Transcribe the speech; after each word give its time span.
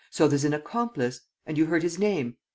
"So 0.09 0.27
there's 0.27 0.45
an 0.45 0.53
accomplice! 0.55 1.21
And 1.45 1.59
you 1.59 1.67
heard 1.67 1.83
his 1.83 1.99
name! 1.99 2.37